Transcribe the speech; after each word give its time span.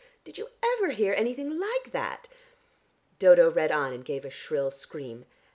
Did 0.23 0.35
you 0.39 0.47
ever 0.63 0.93
hear 0.93 1.13
anything 1.13 1.59
like 1.59 1.91
that?" 1.91 2.27
Dodo 3.19 3.51
read 3.51 3.71
on, 3.71 3.93
and 3.93 4.03
gave 4.03 4.25
a 4.25 4.31
shrill 4.31 4.71
scream. 4.71 5.25